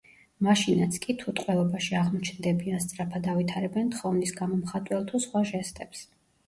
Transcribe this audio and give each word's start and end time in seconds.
მაშინაც 0.45 0.95
კი 1.03 1.15
თუ 1.19 1.33
ტყვეობაში 1.39 1.93
აღმოჩნდებიან 1.99 2.83
სწრაფად 2.87 3.31
ავითარებენ 3.37 3.93
თხოვნის 3.95 4.35
გამომხატველ 4.43 5.09
თუ 5.13 5.25
სხვა 5.29 5.45
ჟესტებს. 5.55 6.09